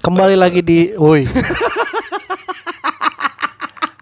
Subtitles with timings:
[0.00, 1.28] Kembali lagi di Woi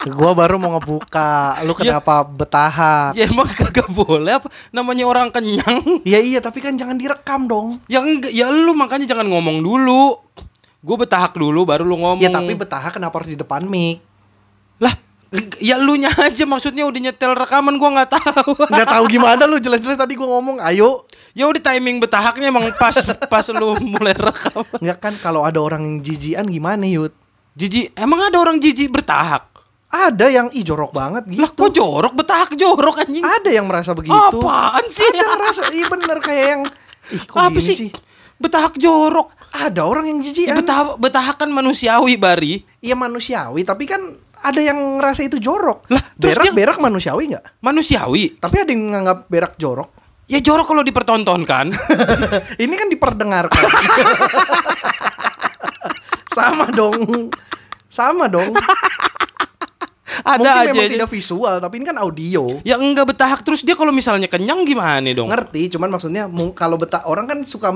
[0.09, 1.98] Gua baru mau ngebuka Lu Ya.
[1.98, 6.00] kenapa betahak Ya emang kagak boleh apa namanya orang kenyang.
[6.07, 10.16] Ya iya tapi kan jangan direkam dong Ya enggak, ya lu makanya jangan ngomong dulu.
[10.80, 12.22] Gue betahak dulu baru lu ngomong.
[12.22, 14.00] Ya tapi betahak kenapa harus di depan mic
[14.79, 14.94] lah
[15.60, 18.52] ya lu nya aja maksudnya udah nyetel rekaman gua nggak tahu.
[18.79, 21.04] Gak tahu gimana lu jelas-jelas tadi gua ngomong ayo
[21.36, 22.96] ya udah timing betahaknya emang pas
[23.29, 24.64] pas lu mulai rekam.
[24.80, 27.12] Nggak kan kalau ada orang yang jijian gimana Yud
[27.58, 29.50] Jiji, emang ada orang jijik bertahak?
[29.90, 33.25] Ada yang ih jorok banget gitu Lah kok jorok betahak jorok anjing?
[33.25, 35.03] Ada yang merasa begitu Apaan sih?
[35.03, 36.62] Ada yang merasa Iya bener kayak yang
[37.11, 37.75] Ih kok Apa sih?
[37.75, 37.91] sih?
[38.39, 39.34] Betahak jorok.
[39.50, 42.62] Ada orang yang Ya, jijian betah, betahak kan manusiawi bari.
[42.78, 45.84] Iya manusiawi tapi kan ada yang ngerasa itu jorok.
[45.88, 47.44] Lah, terus berak dia- berak manusiawi nggak?
[47.58, 48.38] Manusiawi.
[48.38, 49.88] Tapi ada yang menganggap berak jorok.
[50.28, 51.72] Ya jorok kalau dipertontonkan.
[52.62, 53.64] Ini kan diperdengarkan.
[56.36, 57.33] Sama dong.
[57.89, 58.53] Sama dong.
[60.19, 60.69] ada Mungkin aja.
[60.73, 60.92] memang aja.
[60.98, 62.42] tidak visual, tapi ini kan audio.
[62.61, 65.30] Ya enggak betahak terus dia kalau misalnya kenyang gimana dong?
[65.30, 67.70] Ngerti, cuman maksudnya kalau betah orang kan suka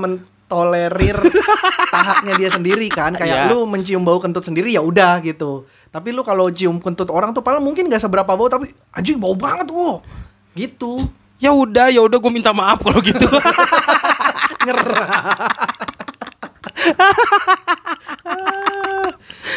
[0.53, 1.17] mentolerir
[1.93, 3.17] tahaknya dia sendiri kan.
[3.17, 3.49] Kayak Iya.
[3.49, 5.65] lu mencium bau kentut sendiri ya udah gitu.
[5.89, 9.33] Tapi lu kalau cium kentut orang tuh paling mungkin nggak seberapa bau tapi anjing bau
[9.33, 10.05] banget wow.
[10.53, 11.09] Gitu.
[11.41, 13.25] Ya udah, ya udah gue minta maaf kalau gitu.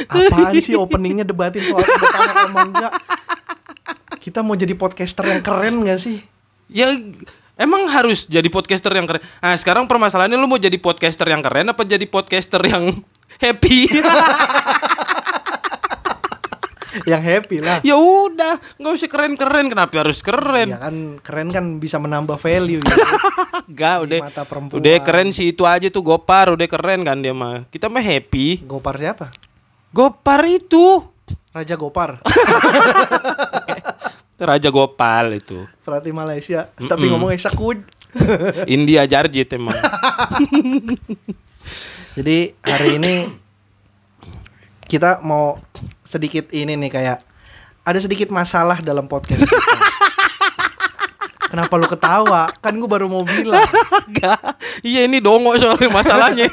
[0.07, 1.85] Apaan sih openingnya debatin soal
[2.59, 2.91] enggak?
[4.19, 6.19] Kita mau jadi podcaster yang keren gak sih?
[6.67, 6.91] ya
[7.57, 9.21] emang harus jadi podcaster yang keren.
[9.41, 13.03] Nah, sekarang permasalahannya lu mau jadi podcaster yang keren apa jadi podcaster yang
[13.43, 13.89] happy?
[17.05, 17.85] Yang happy lah.
[17.85, 19.69] ya udah, nggak usah keren-keren.
[19.69, 20.73] Kenapa harus keren?
[20.73, 22.97] Ya kan keren kan bisa menambah value ya.
[23.69, 24.21] Enggak, Di udah.
[24.25, 24.81] mata perempuan.
[24.81, 27.69] Udah keren sih itu aja tuh Gopar, udah keren kan dia mah.
[27.69, 28.65] Kita mah happy.
[28.65, 29.29] Gopar siapa?
[29.93, 31.05] Gopar itu
[31.53, 32.17] Raja Gopar.
[34.37, 35.65] Raja Gopal itu.
[35.81, 36.69] Berarti Malaysia.
[36.77, 37.81] Tapi ngomong Esakud.
[38.77, 39.77] India Jarjit emang.
[42.17, 43.29] Jadi hari ini
[44.89, 45.61] kita mau
[46.01, 47.19] sedikit ini nih kayak
[47.85, 49.57] ada sedikit masalah dalam podcast kita.
[51.53, 52.51] Kenapa lu ketawa?
[52.61, 53.63] Kan gue baru mau bilang.
[54.83, 56.51] Iya ini dongo soalnya masalahnya.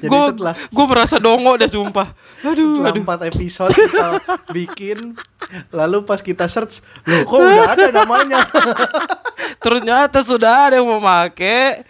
[0.00, 0.24] Gue
[0.68, 2.14] gue merasa dongo dah sumpah.
[2.48, 3.02] Aduh, setelah aduh.
[3.02, 4.08] empat episode kita
[4.56, 4.98] bikin
[5.68, 8.42] lalu pas kita search loh kok udah ada namanya
[9.58, 11.86] Ternyata sudah ada yang memakai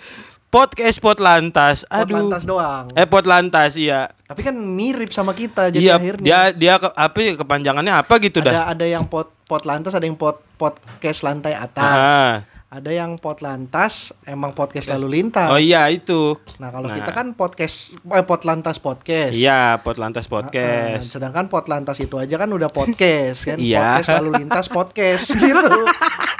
[0.46, 1.88] podcast pot lantas.
[1.88, 2.16] Aduh.
[2.18, 4.12] lantas doang Eh pot lantas iya.
[4.22, 8.14] tapi kan mirip sama kita jadi Iya, akhirnya dia dia ke, apa ya, kepanjangannya apa
[8.18, 8.64] gitu ada dah.
[8.68, 12.34] ada yang pot pot lantas ada yang pot podcast lantai atas Ah.
[12.72, 16.40] Ada yang pot lantas emang podcast lalu lintas Oh iya itu.
[16.56, 16.96] nah kalau Nah.
[16.96, 21.04] kita kan podcast eh, pot lantas podcast Iya, pot lantas podcast.
[21.06, 24.00] sedangkan pot lantas itu aja kan udah podcast kan Iya.
[24.00, 25.68] podcast lalu lintas podcast gitu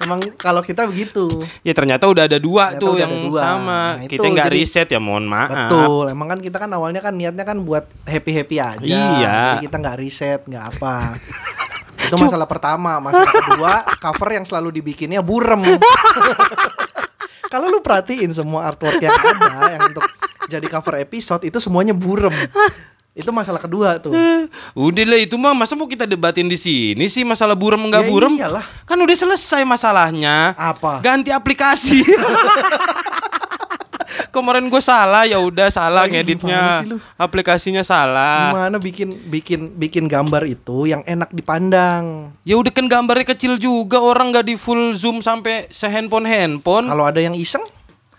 [0.01, 1.29] emang kalau kita begitu
[1.61, 3.41] Ya ternyata udah ada dua Ternyata tuh yang dua.
[3.45, 3.81] sama.
[3.93, 5.69] Nah, itu Kita nggak riset ya, mohon maaf.
[5.69, 8.81] Betul, emang kan kita kan awalnya kan niatnya kan buat happy happy aja.
[8.83, 9.37] Iya.
[9.53, 10.95] Jadi kita nggak riset, nggak apa.
[12.13, 15.65] Itu masalah pertama, masalah kedua cover yang selalu dibikinnya burem.
[17.53, 20.05] Kalau lu perhatiin semua artwork yang ada yang untuk
[20.49, 22.33] jadi cover episode itu semuanya burem.
[23.13, 24.13] Itu masalah kedua tuh.
[24.89, 28.05] Udah lah itu mah masa mau kita debatin di sini sih masalah burem Ya enggak
[28.09, 28.33] burem?
[28.41, 28.65] iyalah.
[28.89, 30.57] Kan udah selesai masalahnya.
[30.57, 31.05] Apa?
[31.05, 32.01] Ganti aplikasi.
[34.31, 36.85] Kemarin gue salah ya udah salah Lagi ngeditnya.
[37.17, 38.53] Aplikasinya salah.
[38.53, 42.35] Gimana bikin bikin bikin gambar itu yang enak dipandang.
[42.43, 46.89] Ya udah kan gambarnya kecil juga orang nggak di full zoom sampai sehandphone handphone.
[46.89, 47.65] Kalau ada yang iseng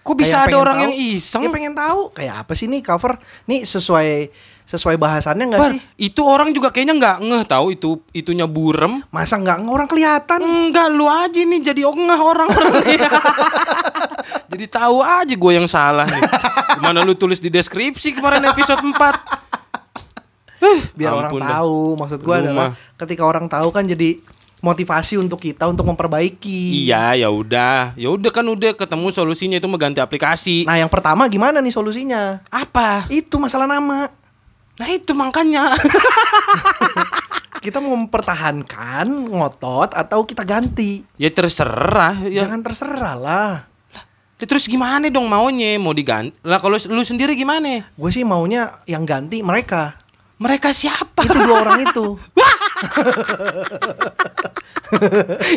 [0.03, 1.41] Kok bisa Kayak ada orang tahu, yang iseng?
[1.47, 3.15] Ya pengen tahu kayak apa sih nih cover?
[3.47, 4.35] Nih sesuai
[4.73, 5.79] sesuai bahasannya nggak sih?
[6.09, 9.06] itu orang juga kayaknya nggak ngeh tahu itu itunya burem.
[9.13, 10.41] Masa nggak orang kelihatan?
[10.41, 12.50] Enggak lu aja nih jadi ngeh orang.
[14.51, 16.21] jadi tahu aja gue yang salah nih.
[16.81, 19.44] Gimana lu tulis di deskripsi kemarin episode 4
[20.95, 21.50] Biar Ampun orang dah.
[21.59, 21.80] tahu.
[22.00, 24.18] Maksud Lu adalah ketika orang tahu kan jadi
[24.63, 26.88] motivasi untuk kita untuk memperbaiki.
[26.88, 30.63] Iya ya udah, ya udah kan udah ketemu solusinya itu mengganti aplikasi.
[30.63, 32.39] Nah yang pertama gimana nih solusinya?
[32.47, 33.12] Apa?
[33.12, 34.22] Itu masalah nama.
[34.79, 35.69] Nah itu makanya.
[37.63, 41.05] Kita mau mempertahankan ngotot atau kita ganti?
[41.15, 42.27] ya terserah.
[42.27, 43.53] Ya, Jangan terserah lah.
[44.35, 45.79] Ya, terus gimana dong maunya?
[45.79, 46.35] Mau diganti?
[46.43, 47.87] Lah kalau lu sendiri gimana?
[47.95, 49.95] Gue sih maunya yang ganti mereka.
[50.35, 51.23] Mereka siapa?
[51.23, 52.05] Itu dua orang itu.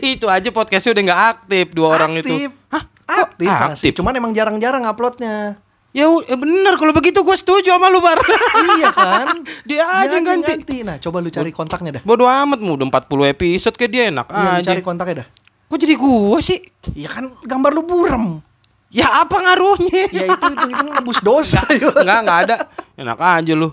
[0.14, 2.30] itu aja podcastnya udah nggak aktif dua orang itu.
[2.30, 2.50] Aktif.
[2.70, 2.82] Hah?
[3.06, 3.90] Aktif, Kok masih.
[3.98, 5.58] Cuman emang jarang-jarang uploadnya.
[5.96, 8.20] Ya eh, bener kalau begitu gue setuju sama lu bar.
[8.76, 9.40] iya kan?
[9.68, 10.84] Dia aja yang yang ganti.
[10.84, 12.02] Nah, coba lu cari kontaknya dah.
[12.04, 14.68] Bodoh amat mu udah 40 episode kayak dia enak Iya, aja.
[14.70, 15.28] cari kontaknya dah.
[15.66, 16.60] Kok jadi gua sih?
[16.92, 18.44] Iya kan gambar lu burem.
[18.92, 20.04] Ya apa ngaruhnya?
[20.12, 21.64] Ya itu itu itu nebus dosa.
[21.72, 21.96] yuk.
[21.96, 22.56] Enggak, enggak ada.
[22.94, 23.72] Enak aja lu.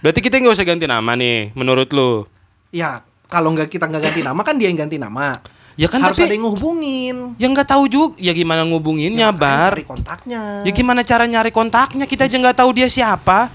[0.00, 2.24] Berarti kita nggak usah ganti nama nih, menurut lu.
[2.70, 5.42] ya, kalau nggak kita nggak ganti nama kan dia yang ganti nama.
[5.74, 7.16] Ya kan Harus tapi ada yang ngehubungin.
[7.38, 9.72] yang nggak tahu juga ya gimana ngubunginnya, Ya, Bar.
[9.74, 10.40] Cari kontaknya.
[10.62, 12.04] Ya gimana cara nyari kontaknya?
[12.04, 13.48] Kita aja nggak tahu dia siapa.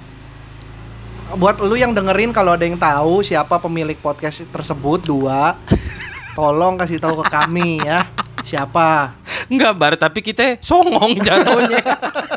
[1.36, 5.58] Buat lu yang dengerin kalau ada yang tahu siapa pemilik podcast tersebut dua,
[6.34, 8.06] tolong kasih tahu ke kami ya.
[8.42, 9.10] Siapa?
[9.50, 11.82] Enggak, Bar, tapi kita songong jatuhnya.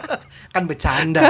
[0.57, 1.21] Kan bercanda.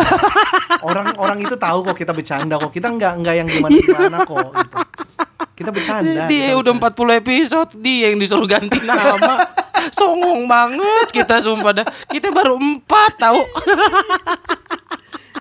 [0.81, 2.71] Orang-orang itu tahu kok kita bercanda kok.
[2.71, 4.77] Kita nggak nggak yang gimana-gimana kok gitu.
[5.59, 6.31] Kita bercanda.
[6.31, 7.19] dia kita udah bercanda.
[7.19, 9.43] 40 episode, dia yang disuruh ganti nama.
[9.99, 11.87] Songong banget kita sumpah dah.
[12.07, 13.43] Kita baru empat tahu.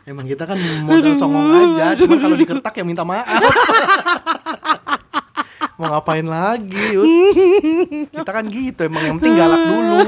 [0.07, 0.55] Emang kita kan
[0.87, 3.27] modal songong aja, cuma kalau dikertak ya minta maaf.
[5.77, 7.03] Mau ngapain lagi, Yud?
[8.15, 9.99] Kita kan gitu, emang yang penting galak dulu.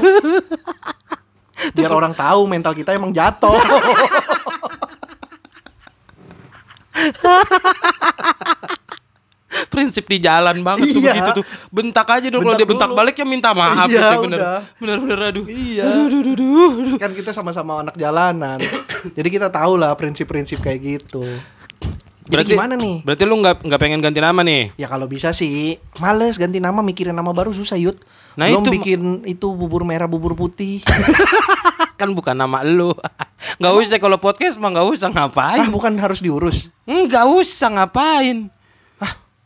[1.76, 3.52] Biar orang tahu mental kita emang jatuh.
[9.70, 11.14] Prinsip di jalan banget tuh Iya.
[11.14, 11.44] begitu tuh.
[11.70, 14.38] Bentak aja dong kalau dia bentak balik ya minta maaf Iya, gitu, bener.
[14.42, 14.58] udah.
[14.76, 15.44] Bener bener aduh.
[15.46, 15.82] Iya.
[15.86, 16.96] Aduh, aduh, aduh, aduh, aduh.
[16.98, 18.58] kan kita sama-sama anak jalanan.
[19.14, 21.22] Jadi kita tahu lah prinsip-prinsip kayak gitu.
[22.30, 23.02] Jadi gimana nih?
[23.02, 24.70] Berarti lu nggak nggak pengen ganti nama nih?
[24.74, 27.98] Ya kalau bisa sih, males ganti nama mikirin nama baru susah Yud.
[28.38, 30.78] Nah, Belum itu- bikin itu bubur merah bubur putih.
[32.00, 32.94] kan bukan nama lu.
[33.58, 35.66] Nggak usah kalau podcast mah nggak usah ah ngapain.
[35.68, 36.70] bukan harus diurus.
[36.86, 38.46] Nggak usah ngapain.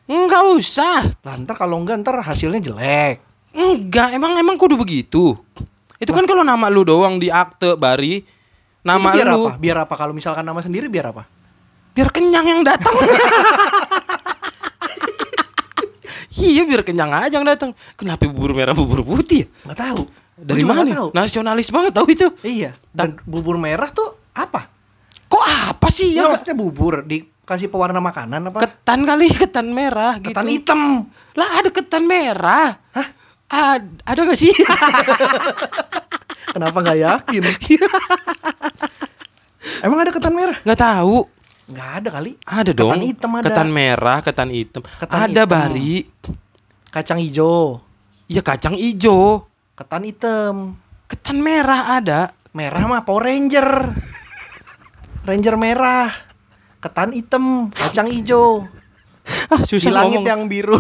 [0.04, 0.98] Ah, nggak usah.
[1.24, 3.24] Lah ntar kalau enggak ntar hasilnya jelek.
[3.54, 5.32] Enggak, emang emang kudu begitu.
[5.96, 8.20] Itu kan kalau nama lu doang di akte bari,
[8.84, 9.52] nama Itu biar lu apa?
[9.56, 9.94] Biar apa?
[9.96, 11.24] Kalau misalkan nama sendiri biar apa?
[11.94, 12.90] biar kenyang yang datang.
[16.42, 17.70] iya, biar kenyang aja yang datang.
[17.94, 19.46] Kenapa bubur merah bubur putih?
[19.46, 19.70] ya?
[19.70, 20.02] Nggak tahu.
[20.34, 20.90] Dari mana?
[20.90, 21.08] tahu.
[21.14, 22.26] Nasionalis banget tahu itu.
[22.42, 22.74] Iya.
[22.90, 24.66] Dan bubur merah tuh apa?
[25.30, 26.34] Kok apa sih Ya, ya?
[26.34, 27.06] maksudnya bubur
[27.44, 28.64] dikasih pewarna makanan apa?
[28.64, 30.32] Ketan kali, ketan merah gitu.
[30.32, 30.80] Ketan hitam.
[31.36, 32.80] Lah ada ketan merah.
[32.96, 33.08] Hah?
[33.52, 34.48] Ad- ada gak sih?
[36.56, 37.42] Kenapa nggak yakin?
[39.84, 40.56] Emang ada ketan merah?
[40.64, 41.28] Nggak tahu.
[41.68, 42.32] Nggak ada kali.
[42.44, 43.00] Ada Ketan dong.
[43.04, 43.44] hitam ada.
[43.44, 44.82] Ketan merah, ketan hitam.
[44.84, 45.52] Ketan ada hitam.
[45.52, 45.94] bari.
[46.88, 47.84] Kacang hijau.
[48.24, 49.44] Ya kacang ijo.
[49.76, 50.80] Ketan hitam.
[51.04, 52.32] Ketan merah ada.
[52.54, 53.92] Merah mah Power Ranger.
[55.26, 56.08] Ranger merah.
[56.84, 58.68] Ketan hitam, kacang hijau.
[59.48, 60.28] Ah, susah Di langit ngomong.
[60.28, 60.76] yang biru.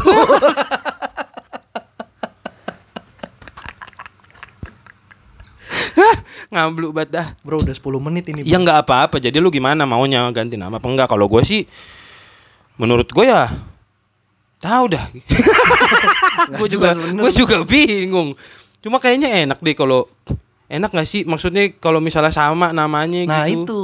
[6.52, 7.26] Ngabluk banget dah.
[7.42, 8.40] Bro, udah 10 menit ini.
[8.46, 9.16] Ya nggak apa-apa.
[9.18, 11.08] Jadi lu gimana maunya ganti nama apa enggak?
[11.10, 11.62] Kalau gue sih
[12.76, 13.50] menurut gue ya
[14.60, 15.04] tahu dah.
[16.58, 18.38] gue juga gue juga bingung.
[18.78, 20.06] Cuma kayaknya enak deh kalau
[20.68, 21.24] enak nggak sih?
[21.24, 23.64] Maksudnya kalau misalnya sama namanya Nah, gitu.
[23.64, 23.82] itu.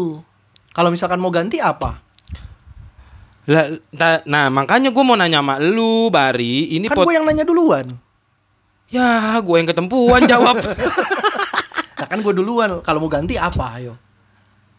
[0.71, 1.99] Kalau misalkan mau ganti apa?
[3.49, 3.73] Lah,
[4.29, 6.77] nah makanya gue mau nanya sama lu, Bari.
[6.77, 7.89] Ini kan gue yang nanya duluan.
[8.91, 10.61] ya gue yang ketempuan jawab.
[12.01, 12.81] Nah, kan gue duluan.
[12.81, 13.77] Kalau mau ganti apa?
[13.77, 13.93] Ayo.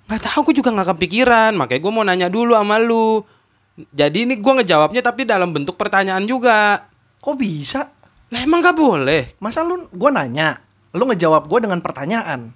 [0.10, 1.54] Gak tahu, gue juga nggak kepikiran.
[1.54, 3.22] Makanya gue mau nanya dulu sama lu.
[3.94, 6.82] Jadi ini gue ngejawabnya tapi dalam bentuk pertanyaan juga.
[7.22, 7.94] Kok bisa?
[8.34, 9.38] Lah emang gak boleh.
[9.38, 10.58] Masa lu gue nanya,
[10.98, 12.50] lu ngejawab gue dengan pertanyaan.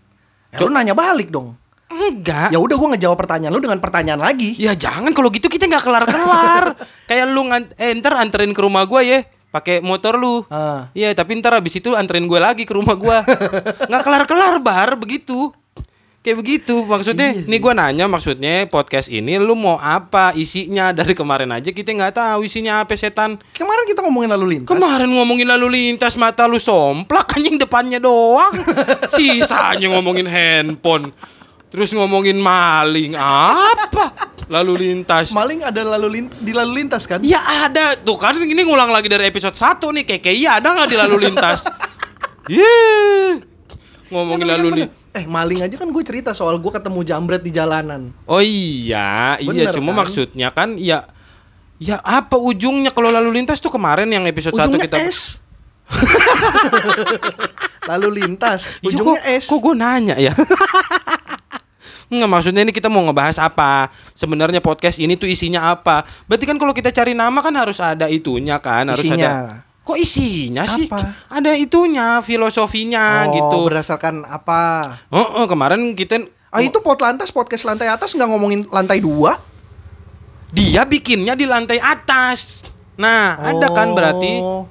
[0.49, 1.53] Ya, lu nanya balik dong.
[1.85, 2.49] Enggak.
[2.49, 4.57] Ya udah gue ngejawab pertanyaan lu dengan pertanyaan lagi.
[4.57, 6.63] Ya jangan kalau gitu kita nggak kelar kelar.
[7.09, 9.19] Kayak lu ngan eh, ntar anterin ke rumah gue ya,
[9.53, 10.41] pakai motor lu.
[10.49, 10.89] Ah.
[10.97, 13.17] Iya tapi ntar abis itu anterin gue lagi ke rumah gue.
[13.89, 15.53] nggak kelar kelar bar begitu.
[16.25, 17.37] Kayak begitu maksudnya.
[17.37, 21.93] Iya nih gue nanya maksudnya podcast ini lu mau apa isinya dari kemarin aja kita
[21.93, 23.37] nggak tahu isinya apa setan.
[23.53, 24.73] Kemarin kita ngomongin lalu lintas.
[24.73, 28.57] Kemarin ngomongin lalu lintas mata lu somplak anjing depannya doang.
[29.13, 31.13] Sisanya ngomongin handphone.
[31.75, 34.31] Terus ngomongin maling apa?
[34.47, 35.35] Lalu lintas.
[35.35, 37.19] Maling ada lalu lin- di lalu lintas kan?
[37.19, 40.87] Ya ada tuh kan ini ngulang lagi dari episode 1 nih kayak iya ada nggak
[40.87, 41.67] di lalu lintas?
[42.47, 43.43] Yeay.
[44.07, 44.95] Ngomongin lalu lintas.
[45.11, 48.15] Eh maling aja kan gue cerita soal gue ketemu jambret di jalanan.
[48.23, 50.07] Oh iya, iya Bener, cuma kan?
[50.07, 51.03] maksudnya kan ya
[51.75, 55.43] ya apa ujungnya kalau lalu lintas tuh kemarin yang episode 1 Ujungnya kita S.
[57.91, 58.79] lalu lintas.
[58.79, 59.43] Iya, Ujungnya kok, S.
[59.51, 60.31] Kok gue nanya ya?
[62.11, 66.57] Enggak maksudnya ini kita mau ngebahas apa Sebenarnya podcast ini tuh isinya apa Berarti kan
[66.61, 69.25] kalau kita cari nama kan harus ada itunya kan harus Isinya.
[69.25, 70.89] ada Kok isinya sih?
[70.89, 71.13] Apa?
[71.29, 74.97] Ada itunya, filosofinya oh, gitu berdasarkan apa?
[75.13, 79.37] Oh, oh, kemarin kita Ah itu pot lantas podcast lantai atas nggak ngomongin lantai dua?
[80.55, 82.63] Dia bikinnya di lantai atas.
[82.95, 84.65] Nah, ada kan berarti Oh.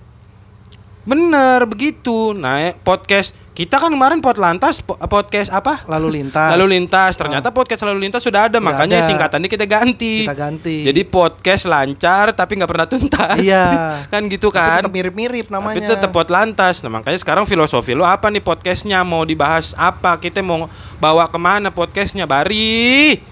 [1.04, 2.32] bener begitu.
[2.32, 5.86] Nah, podcast kita kan kemarin pot lantas po- podcast apa?
[5.86, 6.50] lalu lintas.
[6.58, 7.14] Lalu lintas.
[7.14, 9.06] Ternyata podcast lalu lintas sudah ada, Sudah makanya ada.
[9.06, 10.26] singkatannya kita ganti.
[10.26, 10.82] kita ganti.
[10.82, 13.38] Jadi podcast lancar tapi nggak pernah tuntas.
[13.38, 13.66] Iya.
[14.12, 14.82] kan gitu Tapi kan.
[14.82, 15.78] tetap mirip-mirip namanya.
[15.78, 16.82] Tapi tetap pot lantas.
[16.82, 19.06] Nah makanya sekarang filosofi lu apa nih podcastnya?
[19.06, 20.18] Mau dibahas apa?
[20.18, 20.66] Kita mau
[20.98, 22.26] bawa ke mana podcastnya?
[22.26, 23.22] Bari.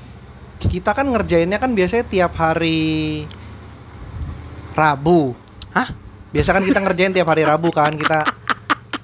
[0.63, 3.27] Kita kan ngerjainnya kan biasanya tiap hari
[4.79, 5.35] Rabu.
[5.75, 5.91] Hah?
[6.31, 8.23] Biasa kan kita ngerjain tiap hari Rabu kan kita.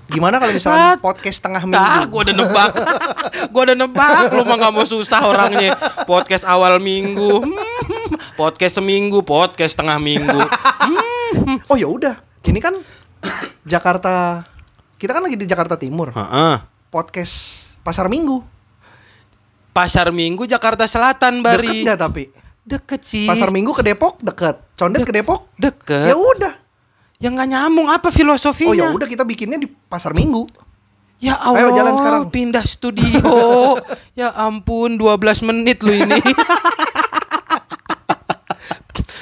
[0.09, 1.85] Gimana kalau misalnya podcast tengah minggu?
[1.85, 2.73] Ah, gua udah nebak.
[3.53, 4.33] gua udah nebak.
[4.33, 5.77] Lu mah nggak mau susah orangnya.
[6.09, 7.45] Podcast awal minggu.
[7.45, 10.41] Hmm, podcast seminggu, podcast tengah minggu.
[10.81, 11.61] Hmm.
[11.69, 12.25] Oh ya udah.
[12.41, 12.81] Ini kan
[13.69, 14.41] Jakarta.
[14.97, 16.09] Kita kan lagi di Jakarta Timur.
[16.17, 16.57] Heeh.
[16.89, 18.41] Podcast Pasar Minggu.
[19.77, 21.85] Pasar Minggu Jakarta Selatan, Deket Bari.
[21.85, 22.25] nggak tapi?
[22.65, 23.29] Deket sih.
[23.29, 24.57] Pasar Minggu ke Depok deket.
[24.75, 25.53] Condet ke Depok?
[25.55, 26.11] Deket.
[26.11, 26.58] Ya udah.
[27.19, 28.71] Yang nggak nyambung apa filosofinya?
[28.71, 30.47] Oh ya udah kita bikinnya di Pasar Minggu.
[31.19, 32.23] Ya Allah, Ayo, jalan sekarang.
[32.31, 33.27] pindah studio.
[34.15, 36.15] ya ampun, 12 menit lu ini.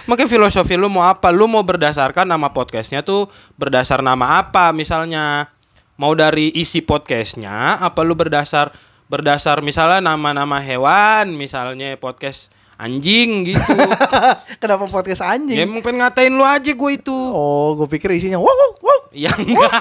[0.06, 1.32] Makanya filosofi lu mau apa?
[1.32, 5.48] Lu mau berdasarkan nama podcastnya tuh berdasar nama apa misalnya?
[5.96, 7.80] Mau dari isi podcastnya?
[7.80, 8.76] Apa lu berdasar
[9.08, 13.72] berdasar misalnya nama-nama hewan, misalnya podcast anjing gitu.
[14.62, 15.56] Kenapa podcast ya anjing?
[15.56, 17.16] emang pengen ngatain lu aja gue itu.
[17.32, 19.00] Oh, gue pikir isinya wow wow wow.
[19.16, 19.72] Ya enggak.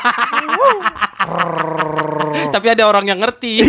[2.56, 3.68] Tapi ada orang yang ngerti.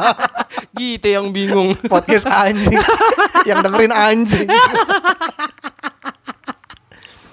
[0.78, 1.74] gitu yang bingung.
[1.90, 2.78] podcast anjing
[3.44, 4.46] yang dengerin anjing.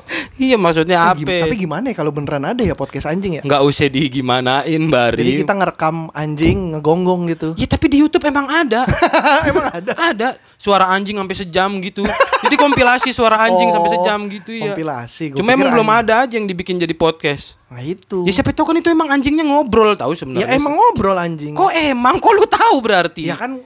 [0.39, 1.44] Iya maksudnya gim- apa?
[1.44, 3.44] tapi gimana ya kalau beneran ada ya podcast anjing ya?
[3.44, 5.20] Nggak usah digimanain Bari.
[5.20, 7.50] Jadi kita ngerekam anjing ngegonggong gitu.
[7.56, 8.88] Ya tapi di YouTube emang ada.
[9.50, 9.92] Emang ada.
[9.96, 12.04] ada suara anjing sampai sejam gitu.
[12.42, 14.72] Jadi kompilasi suara anjing Oh, sampai sejam gitu ya.
[14.72, 15.24] Kompilasi.
[15.32, 17.60] Gua Cuma emang belum ada aja yang dibikin jadi podcast.
[17.68, 18.24] Nah itu.
[18.24, 20.56] Ya siapa tahu kan itu emang anjingnya ngobrol tahu Ya sebenarnya.
[20.56, 21.54] emang ngobrol anjing.
[21.54, 22.18] Kok emang?
[22.18, 23.24] Kok lu tahu berarti?
[23.24, 23.60] Ya kan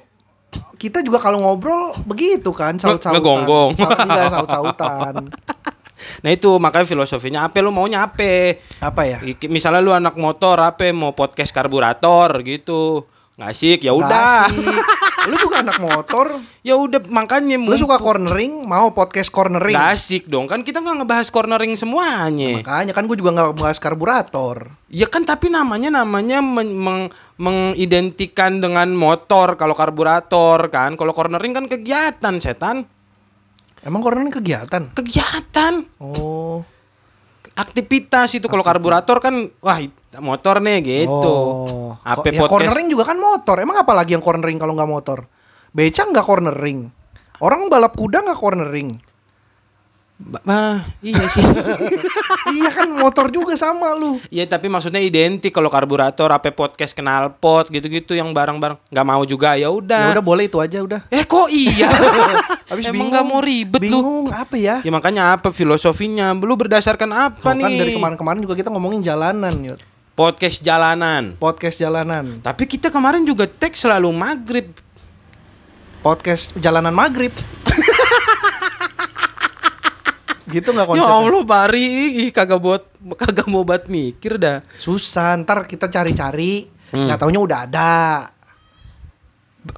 [0.76, 3.16] kita juga kalau ngobrol begitu kan saut-sautan.
[3.16, 3.72] ngegonggong.
[3.74, 5.14] Saut, enggak saut-sautan.
[6.22, 8.60] Nah itu makanya filosofinya apa lu maunya apa?
[8.78, 9.18] Apa ya?
[9.48, 13.08] Misalnya lu anak motor apa mau podcast karburator gitu.
[13.34, 14.46] Nggak asik ya udah.
[15.26, 16.28] Lu juga anak motor.
[16.64, 19.76] Ya udah makanya Lu suka cornering, mau podcast cornering.
[19.76, 22.64] Nggak asik dong kan kita nggak ngebahas cornering semuanya.
[22.64, 24.72] Makanya kan gue juga nggak bahas karburator.
[24.88, 30.96] Ya kan tapi namanya namanya men- meng- mengidentikan dengan motor kalau karburator kan.
[30.96, 32.88] Kalau cornering kan kegiatan setan.
[33.84, 34.96] Emang cornering kegiatan?
[34.96, 36.64] Kegiatan, Oh.
[37.54, 39.78] aktivitas itu kalau karburator kan wah
[40.18, 41.12] motor nih gitu.
[41.12, 41.94] Oh.
[42.00, 42.50] Ko- ya, podcast?
[42.50, 43.60] cornering juga kan motor.
[43.60, 45.28] Emang apa lagi yang cornering kalau nggak motor?
[45.70, 46.90] Beca nggak cornering.
[47.44, 48.90] Orang balap kuda nggak cornering.
[50.14, 51.42] Ba- bah, iya sih.
[52.56, 54.22] iya kan motor juga sama lu.
[54.30, 59.26] Iya tapi maksudnya identik kalau karburator apa podcast kenal pot gitu-gitu yang barang-barang nggak mau
[59.26, 60.14] juga ya Ya udah.
[60.16, 61.02] udah boleh itu aja udah.
[61.10, 61.90] Eh kok iya?
[62.72, 63.10] Habis Emang bingung.
[63.12, 64.00] nggak mau ribet lu?
[64.00, 64.76] bingung, apa ya?
[64.80, 66.32] Ya makanya apa filosofinya?
[66.32, 67.64] Lu berdasarkan apa Tuh, nih?
[67.66, 69.82] kan dari kemarin-kemarin juga kita ngomongin jalanan, Yud.
[70.14, 71.34] Podcast jalanan.
[71.36, 72.38] Podcast jalanan.
[72.40, 74.70] Tapi kita kemarin juga tag selalu maghrib.
[76.00, 77.34] Podcast jalanan maghrib.
[80.54, 81.18] gitu nggak Ya konsepnya?
[81.18, 81.88] Allah Bari,
[82.24, 82.84] ih kagak buat
[83.18, 84.62] kagak mau buat mikir dah.
[84.74, 87.10] Susah, ntar kita cari-cari, Hmm.
[87.10, 87.96] nggak taunya udah ada.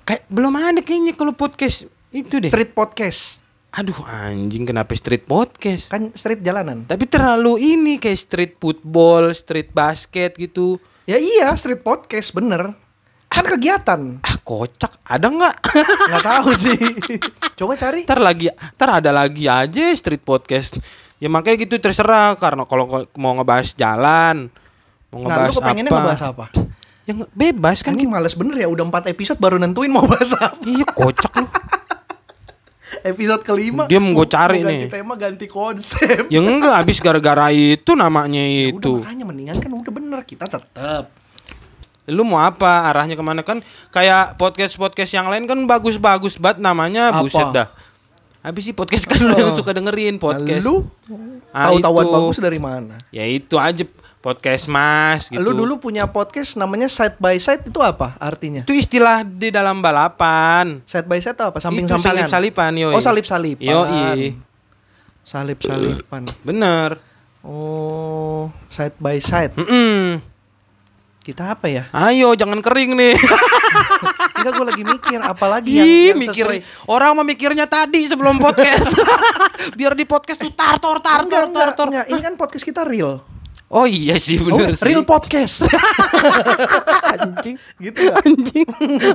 [0.03, 2.49] Kayak belum ada kayaknya kalau podcast itu deh.
[2.49, 3.39] Street podcast,
[3.71, 5.91] Aduh anjing kenapa street podcast?
[5.91, 6.83] kan street jalanan.
[6.83, 10.79] Tapi terlalu ini kayak street football, street basket gitu.
[11.03, 12.71] Ya iya, street podcast bener.
[13.27, 14.01] Kan kegiatan.
[14.45, 15.55] Kocak, ada nggak?
[16.05, 16.77] Nggak tahu sih.
[17.57, 18.05] Coba cari.
[18.05, 18.45] ntar lagi,
[18.77, 20.77] ntar ada lagi aja street podcast.
[21.17, 22.85] Ya makanya gitu terserah karena kalau
[23.17, 24.53] mau ngebahas jalan,
[25.09, 26.45] mau Nah, ngebahas lu kepengennya apa, ngebahas apa?
[27.05, 27.93] ya nge- bebas kan.
[27.93, 30.61] Ini males bener ya, udah 4 episode baru nentuin mau bahas apa.
[30.61, 31.47] Iya kocak lu.
[33.11, 33.83] Episode kelima.
[33.85, 34.89] Dia mau gua cari ganti nih.
[34.93, 36.29] tema, ganti konsep.
[36.29, 38.93] Ya enggak habis gara-gara itu namanya Ya udah itu.
[39.01, 41.09] makanya mendingan kan udah bener kita tetep.
[42.05, 42.85] Lu mau apa?
[42.93, 43.65] Arahnya ke mana kan?
[43.89, 47.25] Kayak podcast-podcast yang lain kan bagus-bagus banget namanya Apa?
[47.25, 47.67] buset dah.
[48.45, 50.61] Habis sih podcast kan lu yang suka dengerin podcast.
[50.61, 50.85] Lu
[51.49, 53.01] Ah, tahu-tahuan bagus dari mana?
[53.09, 53.81] Ya itu aja
[54.21, 55.41] podcast Mas gitu.
[55.41, 58.61] Lu dulu punya podcast namanya side by side itu apa artinya?
[58.61, 60.85] itu istilah di dalam balapan.
[60.85, 61.57] Side by side apa?
[61.57, 62.29] Samping-sampingan.
[62.29, 62.93] salip-salipan, yoi.
[62.93, 63.65] Oh, salip-salipan.
[63.65, 64.37] Yoi.
[65.25, 66.29] Salip-salipan.
[66.45, 67.01] Bener.
[67.41, 69.57] Oh, side by side.
[69.57, 70.21] Mm-mm.
[71.25, 71.89] Kita apa ya?
[71.89, 73.17] Ayo jangan kering nih.
[74.37, 76.85] Enggak gue lagi mikir apalagi yang, Ih, yang mikir sesuai.
[76.85, 78.93] orang mah mikirnya tadi sebelum podcast.
[79.79, 81.87] Biar di podcast tuh tartor tartor Enggak, tartor.
[81.89, 82.05] enggak.
[82.07, 83.25] Ini kan podcast kita real.
[83.65, 84.85] Oh iya sih Oh, bener sih.
[84.85, 85.65] real podcast.
[87.17, 87.57] anjing.
[87.81, 88.13] gitu ya.
[88.21, 88.67] Anjing.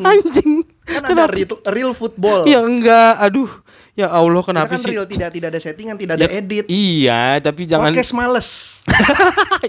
[0.02, 0.52] Anjing.
[0.82, 2.42] Kan ada real, real football.
[2.42, 3.50] Ya enggak, aduh.
[3.94, 4.90] Ya Allah kenapa kan sih?
[4.90, 6.64] real tidak tidak ada settingan, tidak ada Ya, edit.
[6.66, 8.48] Iya, tapi jangan Podcast males.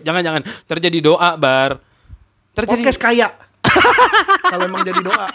[0.01, 1.90] jangan jangan terjadi doa bar.
[2.51, 3.27] Terjadi Podcast kaya.
[4.51, 5.27] Kalau emang jadi doa.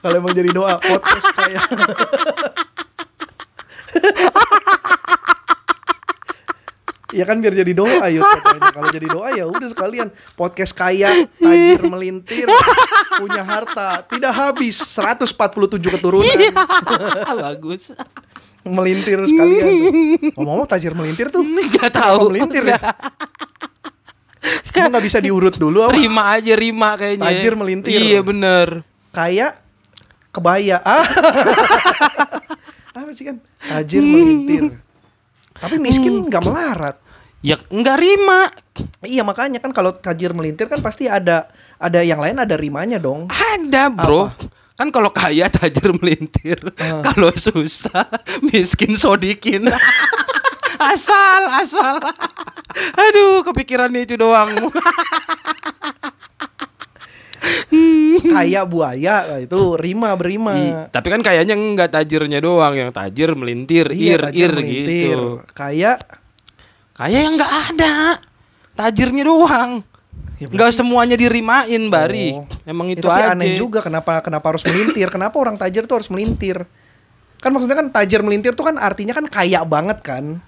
[0.00, 1.60] Kalau emang jadi doa, podcast kaya.
[7.14, 8.70] Ya kan biar jadi doa yuk katanya.
[8.76, 12.44] Kalau jadi doa ya udah sekalian podcast kaya, tajir melintir,
[13.16, 16.26] punya harta, tidak habis 147 keturunan.
[17.46, 17.96] bagus.
[18.66, 19.70] melintir sekalian.
[20.34, 22.34] Ngomong-ngomong tajir melintir tuh Enggak apa tahu.
[22.34, 22.80] melintir ya?
[24.76, 25.96] Emang nggak bisa diurut dulu apa?
[25.96, 27.26] Rima aja rima kayaknya.
[27.32, 27.96] Tajir melintir.
[27.96, 28.86] Iya bener.
[29.10, 29.56] Kaya
[30.30, 30.78] kebaya.
[30.86, 31.06] Ah.
[32.96, 33.36] apa sih kan?
[33.60, 34.80] Tajir melintir.
[35.56, 36.96] Tapi miskin nggak melarat.
[37.44, 38.48] Ya enggak rima.
[39.04, 41.48] Iya makanya kan kalau tajir melintir kan pasti ada
[41.78, 43.28] ada yang lain ada rimanya dong.
[43.30, 44.32] Ada bro.
[44.76, 46.60] Kan kalau kaya tajir melintir.
[46.76, 47.00] Ah.
[47.00, 48.04] Kalau susah
[48.44, 49.68] miskin sodikin.
[50.78, 51.96] asal asal.
[52.94, 54.52] Aduh kepikiran itu doang.
[58.26, 60.52] Kaya buaya itu rima berima.
[60.52, 65.18] I- tapi kan kayaknya enggak tajirnya doang yang tajir melintir ir Iya, tajir ir melintir.
[65.18, 65.26] gitu.
[65.52, 66.00] Kaya
[66.92, 67.94] Kayak yang enggak ada.
[68.74, 69.84] Tajirnya doang.
[70.36, 72.32] Ya, Enggak semuanya dirimain, Bari.
[72.34, 72.44] Oh.
[72.64, 73.32] Emang Ya, itu tapi aja.
[73.32, 75.08] aneh juga kenapa kenapa harus melintir?
[75.08, 76.64] kenapa orang tajir tuh harus melintir?
[77.36, 80.40] Kan maksudnya kan tajir melintir tuh kan artinya kan kaya banget kan?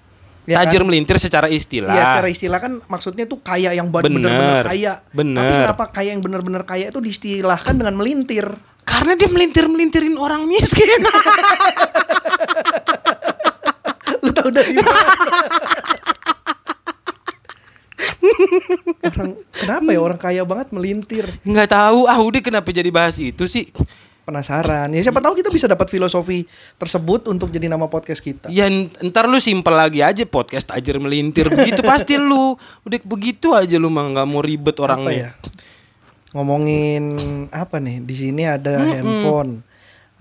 [0.49, 0.89] Ya Tajir kan?
[0.89, 1.93] melintir secara istilah.
[1.93, 4.09] Iya secara istilah kan maksudnya tuh kaya yang Bener.
[4.09, 4.93] bener-bener kaya.
[5.13, 5.37] Bener.
[5.37, 8.49] Tapi kenapa kaya yang bener-bener kaya itu diistilahkan dengan melintir?
[8.81, 10.89] Karena dia melintir-melintirin orang miskin.
[14.25, 14.89] Lu tahu dari mana?
[19.13, 21.29] orang kenapa ya orang kaya banget melintir?
[21.45, 22.09] Nggak tahu.
[22.09, 23.69] Ah, udah kenapa jadi bahas itu sih?
[24.29, 24.93] Penasaran.
[24.93, 26.45] Ya siapa tahu kita bisa dapat filosofi
[26.77, 28.53] tersebut untuk jadi nama podcast kita.
[28.53, 28.69] Ya
[29.01, 32.53] ntar lu simpel lagi aja podcast tajir melintir begitu pasti lu
[32.85, 35.29] udah begitu aja lu mah nggak mau ribet apa ya?
[36.37, 37.03] Ngomongin
[37.49, 38.05] apa nih?
[38.05, 39.65] Di sini ada handphone,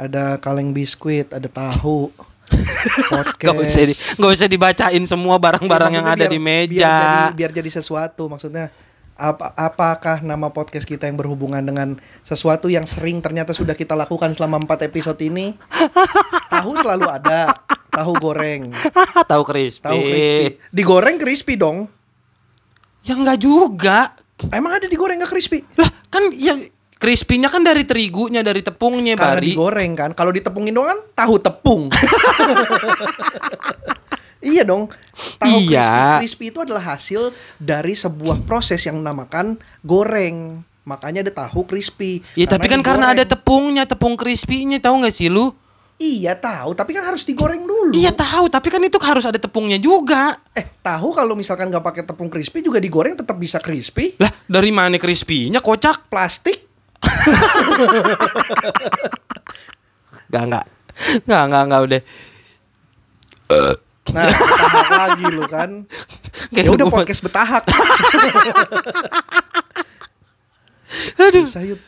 [0.00, 2.08] ada kaleng biskuit, ada tahu,
[3.12, 3.44] podcast.
[3.44, 6.80] Gak usah di, usah dibacain semua barang-barang Iya, yang ada biar- di meja.
[6.80, 8.24] Biar jadi, biar jadi sesuatu.
[8.32, 8.72] Maksudnya
[9.18, 14.30] apa apakah nama podcast kita yang berhubungan dengan sesuatu yang sering ternyata sudah kita lakukan
[14.30, 15.58] selama empat episode ini?
[16.46, 17.58] tahu selalu ada,
[17.90, 18.70] tahu goreng,
[19.30, 19.82] tahu crispy.
[19.82, 20.46] tahu crispy.
[20.70, 21.90] Digoreng crispy dong.
[23.02, 24.14] Ya nggak juga.
[24.54, 25.66] Emang ada digoreng nggak crispy?
[25.74, 26.54] Lah kan ya
[26.98, 29.50] crispy-nya kan dari terigunya, dari tepungnya, Karena Bari.
[29.54, 30.10] digoreng kan.
[30.14, 31.90] Kalau ditepungin doang kan tahu tepung.
[34.40, 34.86] iya dong.
[35.38, 35.82] Tahu Iya.
[35.82, 40.62] crispy, crispy itu adalah hasil dari sebuah proses yang dinamakan goreng.
[40.82, 42.24] Makanya ada tahu crispy.
[42.32, 45.52] Ya tapi kan karena ada tepungnya, tepung crispy-nya tahu nggak sih lu?
[45.98, 47.90] Iya tahu, tapi kan harus digoreng dulu.
[47.90, 50.38] Iya tahu, tapi kan itu harus ada tepungnya juga.
[50.54, 54.14] Eh tahu kalau misalkan nggak pakai tepung crispy juga digoreng tetap bisa crispy.
[54.16, 56.06] Lah, dari mana crispy-nya kocak?
[56.06, 56.70] Plastik.
[60.28, 60.64] Gak, enggak.
[61.24, 62.02] Enggak, enggak, enggak udah.
[64.12, 65.84] Nah, betahak lagi lu kan.
[66.52, 67.64] Ya udah podcast betahak.
[71.18, 71.44] Aduh.
[71.44, 71.80] Sayut.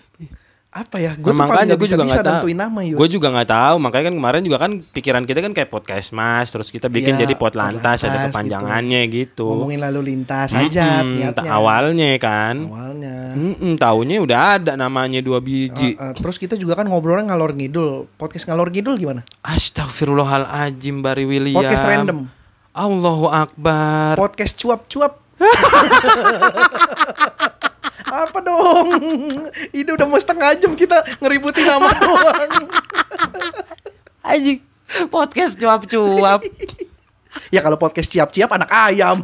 [0.71, 1.19] Apa ya?
[1.19, 2.47] Gue tuh Nah, makanya nggak gue juga nggak tahu.
[2.95, 3.75] Gue juga nggak tahu.
[3.83, 6.47] Makanya kan kemarin juga kan pikiran kita kan kayak podcast mas.
[6.47, 8.27] Terus kita bikin Iya, jadi pot lantas, Potlantas ada gitu.
[8.31, 9.47] kepanjangannya gitu.
[9.51, 11.35] ngomongin lalu lintas aja Mm-mm, niatnya.
[11.35, 12.55] ta- awalnya kan.
[12.65, 13.15] Awalnya.
[13.35, 15.95] Mm-mm, taunya udah ada namanya dua biji.
[15.95, 18.07] Uh, uh, terus kita juga kan ngobrolnya ngalor ngidul.
[18.15, 19.21] Podcast ngalor ngidul gimana?
[19.43, 21.59] Astagfirullahaladzim Bari William.
[21.59, 22.31] Podcast random.
[22.71, 24.15] Allahu Akbar.
[24.15, 25.19] Podcast cuap-cuap.
[28.11, 28.87] Apa dong?
[29.71, 32.67] Ini udah mau setengah jam kita ngeributin nama doang.
[34.27, 34.59] Anjing.
[35.07, 36.43] Podcast cuap-cuap.
[37.55, 39.23] ya kalau podcast ciap-ciap anak ayam.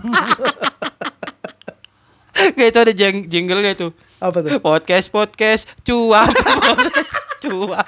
[2.54, 3.90] Kayak itu ada jeng jinglenya tuh.
[4.22, 4.62] Apa tuh?
[4.62, 6.30] Podcast podcast cuap.
[7.42, 7.86] cuap.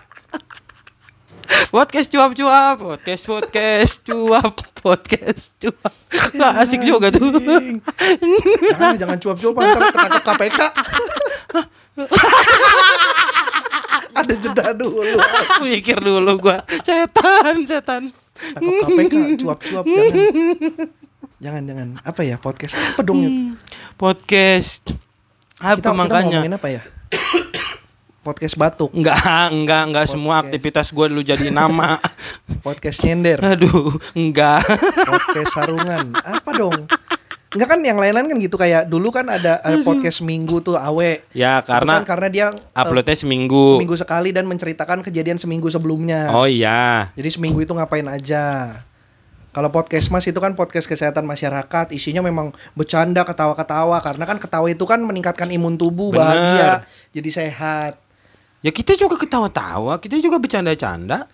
[1.66, 5.90] Podcast cuap cuap, podcast podcast cuap, podcast cuap.
[6.38, 7.35] Wah, asik juga tuh.
[7.35, 7.83] Anjing.
[8.71, 10.61] Jangan, jangan cuap-cuap ntar ketangkep KPK.
[14.14, 15.18] Ada jeda dulu.
[15.66, 16.62] Mikir dulu gua.
[16.87, 18.03] Setan, setan.
[18.38, 20.14] Tangkap KPK cuap-cuap jangan.
[21.42, 21.88] Jangan jangan.
[22.07, 23.18] Apa ya podcast apa dong?
[23.18, 23.59] Yud?
[23.99, 24.94] Podcast
[25.59, 26.38] Apa kita, kita makanya?
[26.38, 26.83] ngomongin apa ya?
[28.28, 30.44] Podcast batuk, Enggak, enggak, enggak semua Podcast.
[30.52, 31.96] aktivitas gue lu jadi nama.
[32.66, 34.60] podcast nyender, Aduh, enggak.
[35.08, 36.12] podcast sarungan.
[36.12, 36.84] Apa dong?
[37.56, 41.24] Enggak kan yang lain-lain kan gitu kayak dulu kan ada, ada podcast seminggu tuh awe.
[41.32, 43.80] Ya, karena kan karena dia eh, uploadnya seminggu.
[43.80, 46.28] seminggu sekali dan menceritakan kejadian seminggu sebelumnya.
[46.28, 47.08] Oh iya.
[47.16, 48.76] Jadi seminggu itu ngapain aja.
[49.56, 54.04] Kalau podcast mas itu kan podcast kesehatan masyarakat, isinya memang bercanda, ketawa-ketawa.
[54.04, 56.20] Karena kan ketawa itu kan meningkatkan imun tubuh, Bener.
[56.20, 56.70] bahagia,
[57.16, 58.08] jadi sehat.
[58.59, 61.31] Ya kita juga ketawa-tawa, kita juga bercanda-canda.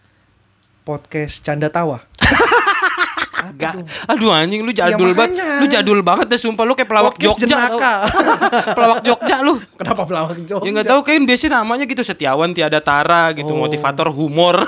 [0.83, 2.05] Podcast canda tawa.
[3.45, 3.85] Enggak.
[4.07, 5.37] Aduh anjing lu jadul Ya, banget.
[5.61, 7.61] Lu jadul banget deh sumpah lu kayak pelawak Podcast Jogja.
[8.77, 9.61] pelawak Jogja lu.
[9.75, 10.65] Kenapa pelawak Jogja?
[10.65, 13.61] Ya nggak tahu kayak biasanya namanya gitu Setiawan Tiada Tara gitu, Oh.
[13.61, 14.65] motivator humor.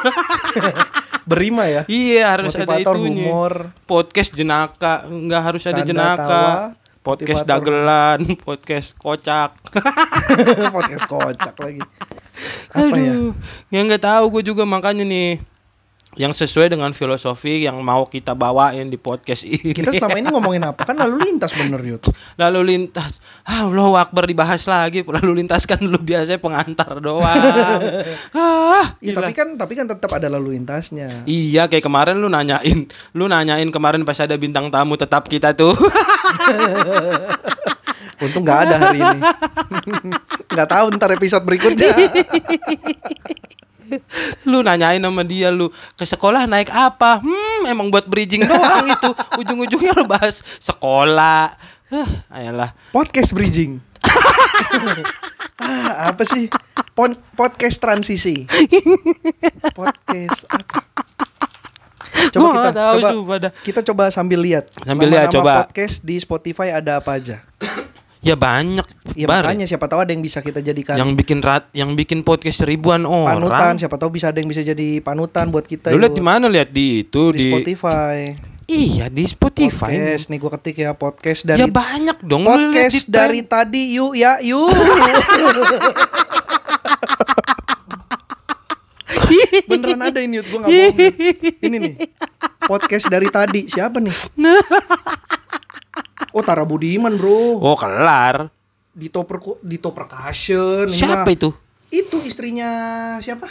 [1.28, 1.82] Berima ya.
[1.86, 3.26] iya, harus ada Motivator itunya.
[3.26, 3.52] humor.
[3.82, 6.22] Podcast jenaka, nggak harus ada Canda jenaka.
[6.22, 6.52] tawa,
[7.06, 7.62] podcast motivator.
[7.62, 9.54] dagelan, podcast kocak.
[10.74, 11.82] podcast kocak lagi.
[12.74, 13.14] Apa ya?
[13.14, 13.30] Aduh,
[13.70, 15.38] ya nggak tahu gue juga makanya nih
[16.16, 19.76] yang sesuai dengan filosofi yang mau kita bawain di podcast ini.
[19.76, 20.88] Kita selama ini ngomongin apa?
[20.88, 22.08] Kan lalu lintas bener Yud.
[22.42, 25.04] lalu lintas, ah Allah Akbar dibahas lagi.
[25.04, 27.28] Lalu lintas kan lu biasanya pengantar doang.
[28.36, 31.28] ah, Ya, tapi kan tapi kan tetap ada lalu lintasnya.
[31.28, 35.76] Iya kayak kemarin lu nanyain Lu nanyain kemarin pas ada bintang tamu tetap kita tuh
[38.16, 39.20] Untung nggak ada hari ini.
[40.48, 41.92] Nggak tahu ntar episode berikutnya.
[44.50, 49.10] Lu nanyain sama dia lu Ke sekolah naik apa Hmm emang buat bridging doang itu
[49.38, 51.54] Ujung-ujungnya lu bahas sekolah
[51.86, 53.78] Hah, Ayolah Podcast bridging.
[55.56, 56.50] ah, apa sih?
[56.92, 58.42] Pon- podcast transisi.
[59.70, 60.80] Podcast apa?
[62.32, 63.52] Coba Gua kita tahu coba dah.
[63.62, 64.64] kita coba sambil lihat.
[64.82, 65.64] Sambil lihat, coba.
[65.64, 67.44] Podcast di Spotify ada apa aja?
[68.26, 68.82] Ya banyak
[69.14, 69.46] Ya Bar.
[69.46, 73.06] makanya siapa tahu ada yang bisa kita jadikan Yang bikin rat, yang bikin podcast ribuan
[73.06, 75.94] panutan, orang siapa tahu bisa ada yang bisa jadi panutan buat kita.
[75.94, 78.34] Lu lihat di mana lihat di itu Di di, Spotify.
[78.66, 83.46] Iya di Spotify Podcast nih gua ketik ya podcast dari Ya banyak dong podcast dari
[83.46, 84.74] tadi yuk ya yuk.
[89.66, 90.98] Beneran ada ini Yud, gua gak bohong.
[91.62, 91.94] Ini nih.
[92.66, 94.14] Podcast dari tadi siapa nih?
[96.36, 97.56] Oh Tara Budiman bro.
[97.64, 98.52] Oh kelar
[98.92, 100.88] Dito Perku, Dito Percussion.
[100.92, 101.48] Siapa itu?
[101.88, 102.68] Itu istrinya
[103.24, 103.48] siapa?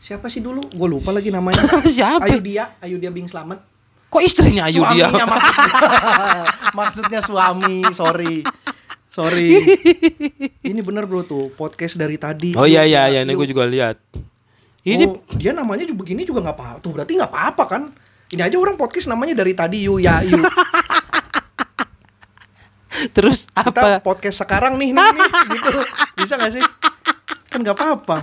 [0.00, 0.64] Siapa sih dulu?
[0.72, 1.60] Gue lupa lagi namanya.
[1.84, 2.24] Siapa?
[2.28, 3.60] Ayu dia, Ayu dia Bing Slamet.
[4.08, 5.08] Kok istrinya Ayu dia?
[5.08, 5.72] Suaminya maksudnya.
[6.72, 8.40] maksudnya suami, sorry.
[9.12, 9.56] Sorry.
[10.64, 12.56] Ini bener bro tuh podcast dari tadi.
[12.56, 14.00] Oh iya iya ya, iya, ini gue juga lihat.
[14.84, 16.80] Ini Oh, dia namanya juga begini juga nggak apa-apa.
[16.80, 17.82] Tuh berarti nggak apa-apa kan?
[18.28, 20.44] Ini aja orang podcast namanya dari tadi yuk ya yuk.
[23.10, 24.00] Terus Kita apa?
[24.00, 25.78] podcast sekarang nih nih, nih gitu.
[26.16, 26.64] Bisa gak sih?
[27.46, 28.16] Kan nggak apa-apa.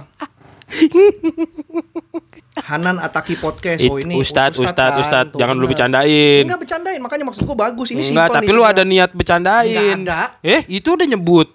[2.57, 3.77] Hanan Ataki podcast.
[3.77, 6.41] It- Oh ini Ustad, Ustad, kan, Ustad, tuh, jangan lu bercandain.
[6.41, 7.91] Enggak bercandain, makanya maksud gua bagus.
[7.91, 9.97] Ini Enggak, tapi nih lu ada niat bercandain.
[9.99, 10.39] Nggak ada.
[10.41, 11.49] Eh, itu udah nyebut.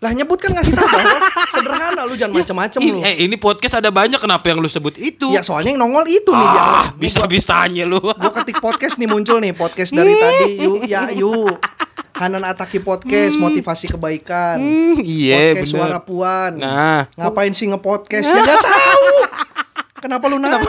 [0.00, 2.98] Lah nyebut kan ngasih tahu bahwa sederhana lu jangan macem-macem Ini, lu.
[3.04, 5.28] eh, ini podcast ada banyak kenapa yang lu sebut itu?
[5.28, 6.62] Ya soalnya yang nongol itu nih dia.
[6.62, 8.00] ah, bisa-bisanya lu.
[8.00, 11.52] Gua ketik podcast nih muncul nih podcast dari tadi yuk ya yuk.
[12.20, 14.60] Hanan Ataki podcast motivasi kebaikan.
[14.60, 15.72] Hmm, iya podcast bener.
[15.72, 16.52] suara puan.
[16.60, 18.28] Nah, Ngapain sih nge-podcast?
[18.28, 19.08] Ya gak tahu.
[20.04, 20.60] Kenapa lu nanya?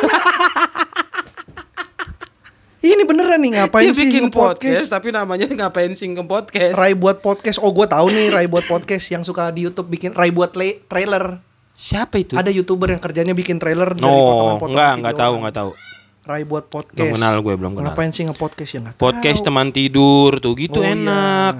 [2.82, 4.88] Ini beneran nih ngapain dia sih bikin nge-podcast?
[4.88, 6.72] podcast tapi namanya ngapain ke podcast?
[6.72, 7.60] Rai buat podcast.
[7.60, 10.88] Oh, gue tahu nih Rai buat podcast yang suka di YouTube bikin Rai buat le-
[10.88, 11.44] trailer.
[11.76, 12.40] Siapa itu?
[12.40, 15.72] Ada YouTuber yang kerjanya bikin trailer dari No, potongan-potongan enggak, enggak tahu, enggak tahu.
[16.22, 16.96] Rai buat podcast.
[16.96, 17.92] Belum kenal gue, belum kenal.
[17.92, 19.48] Ngapain sih nge-podcast ya enggak Podcast tahu.
[19.48, 20.94] teman tidur tuh gitu Oh, iya.
[20.94, 21.54] enak.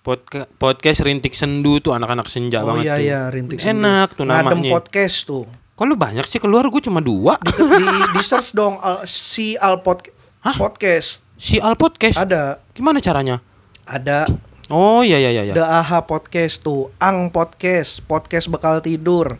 [0.00, 3.02] Podca- podcast rintik sendu tuh anak-anak senja Oh banget iya tuh.
[3.02, 3.82] iya rintik sendu.
[3.82, 4.72] Enak tuh Ngadem namanya.
[4.72, 5.44] podcast tuh.
[5.74, 7.34] Kok lu banyak sih keluar gue cuma dua.
[7.44, 10.06] di, di search dong al, si al pod,
[10.40, 10.54] Hah?
[10.54, 11.22] podcast.
[11.34, 12.18] Si Al Podcast.
[12.18, 13.38] Ada Gimana caranya?
[13.84, 14.26] ada
[14.68, 15.42] Oh iya iya iya.
[15.44, 15.54] iya.
[15.54, 19.38] The AHA podcast tuh, Ang podcast, podcast bekal tidur.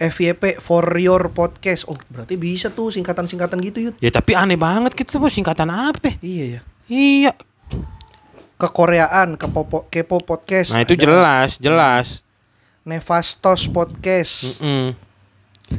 [0.00, 1.84] FYP for your podcast.
[1.84, 3.94] Oh, berarti bisa tuh singkatan-singkatan gitu, Yud.
[4.00, 6.16] Ya tapi aneh banget gitu tuh singkatan apa?
[6.24, 6.60] Iya ya.
[6.88, 7.32] Iya.
[8.56, 10.72] Kekoreaan, kepopo, kepo podcast.
[10.72, 11.04] Nah itu ada.
[11.04, 12.06] jelas, jelas.
[12.88, 14.56] Nefastos podcast.
[14.56, 14.96] Mm-mm.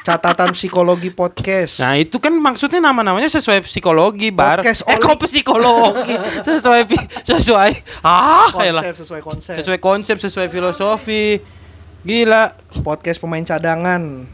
[0.00, 1.84] Catatan psikologi podcast.
[1.84, 4.64] Nah itu kan maksudnya nama-namanya sesuai psikologi bar.
[4.64, 6.16] Podcast eh kok psikologi?
[6.48, 6.80] sesuai
[7.28, 9.54] sesuai ah konsep sesuai konsep.
[9.60, 11.59] sesuai konsep sesuai filosofi.
[12.00, 12.56] Gila.
[12.80, 14.24] Podcast pemain cadangan,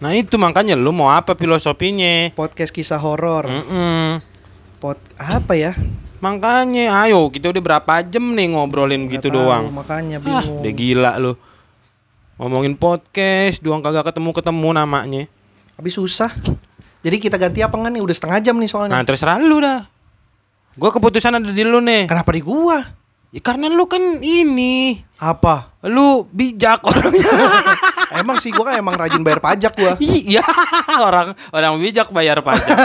[0.00, 2.32] Nah itu makanya lu mau apa filosofinya?
[2.32, 4.16] podcast kisah horor, Mm-mm.
[4.80, 5.76] pod apa ya?
[6.20, 9.64] Makanya, ayo kita udah berapa jam nih ngobrolin Nggak gitu tahu, doang.
[9.70, 10.60] Makanya Ah, bingung.
[10.64, 11.32] udah gila lu.
[12.36, 15.22] Ngomongin podcast, doang kagak ketemu-ketemu namanya.
[15.76, 16.32] Tapi susah.
[17.00, 18.02] Jadi kita ganti apa enggak nih?
[18.04, 18.96] Udah setengah jam nih soalnya.
[18.96, 19.84] Nah, terserah lu dah.
[20.76, 22.08] Gua keputusan ada di lu nih.
[22.08, 22.84] Kenapa di gua?
[23.30, 25.70] Ya, karena lu kan ini, Apa?
[25.86, 27.30] lu bijak orangnya.
[28.18, 29.94] emang sih gua kan emang rajin bayar pajak gua.
[30.02, 30.42] Iya,
[30.98, 32.74] orang orang bijak bayar pajak.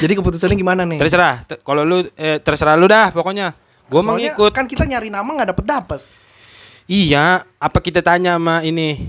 [0.00, 0.96] Jadi keputusannya gimana nih?
[0.96, 1.44] Terserah.
[1.44, 3.52] Ter- Kalau lu eh, terserah lu dah pokoknya.
[3.92, 4.56] Gua mau ngikut.
[4.56, 6.00] Kan kita nyari nama nggak dapet dapet.
[6.88, 9.04] Iya, apa kita tanya sama ini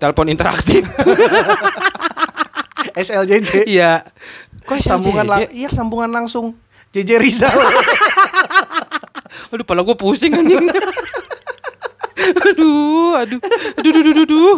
[0.00, 0.88] telepon interaktif?
[2.96, 3.68] SLJJ.
[3.68, 4.00] iya.
[4.64, 6.56] Kok sambungan lang iya sambungan langsung.
[6.92, 7.52] JJ Rizal.
[9.52, 10.60] Aduh, pala gue pusing anjing.
[12.48, 13.40] aduh, aduh,
[13.78, 14.56] aduh, aduh, aduh, aduh.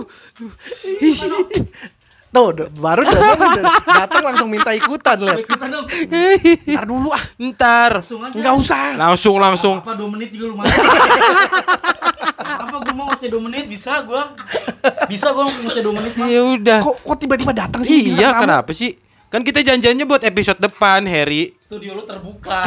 [2.31, 3.35] Tuh, udah- baru udah
[3.83, 5.43] datang langsung minta ikutan lihat.
[5.43, 5.85] Dong.
[6.71, 7.23] Ntar dulu ah.
[7.37, 8.07] Ntar.
[8.07, 8.95] Enggak usah.
[8.95, 9.77] langsung, langsung.
[9.83, 10.71] Apa 2 menit juga lumayan.
[12.39, 14.31] Apa gua mau ngoceh 2 menit bisa gua.
[15.11, 16.27] Bisa gua ngoceh 2 menit mah.
[16.31, 16.79] Ya udah.
[16.87, 18.15] Kok kok tiba-tiba datang sih?
[18.15, 18.95] Iya, kenapa sih?
[19.31, 21.55] Kan kita janjiannya buat episode depan, Harry.
[21.63, 22.67] Studio lu terbuka.